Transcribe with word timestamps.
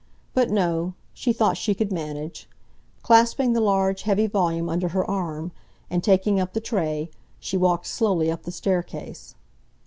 But, 0.33 0.49
no, 0.49 0.95
she 1.13 1.31
thought 1.31 1.57
she 1.57 1.75
could 1.75 1.91
manage; 1.91 2.49
clasping 3.03 3.53
the 3.53 3.61
large, 3.61 4.01
heavy 4.01 4.25
volume 4.25 4.67
under 4.67 4.87
her 4.87 5.07
arm, 5.07 5.51
and 5.91 6.03
taking 6.03 6.39
up 6.39 6.53
the 6.53 6.59
tray, 6.59 7.11
she 7.39 7.55
walked 7.55 7.85
slowly 7.85 8.31
up 8.31 8.41
the 8.41 8.51
staircase. 8.51 9.35